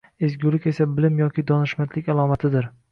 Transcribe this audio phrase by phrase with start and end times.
[0.27, 2.71] Ezgulik esa bilim yoki donishmandlik alomatidir